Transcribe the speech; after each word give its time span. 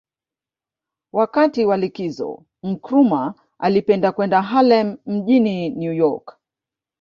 Wakati 1.13 1.65
wa 1.65 1.77
likizo 1.77 2.43
Nkrumah 2.63 3.33
alipenda 3.59 4.11
kwenda 4.11 4.41
Harlem 4.41 4.97
mjini 5.05 5.69
New 5.69 5.93
York 5.93 6.37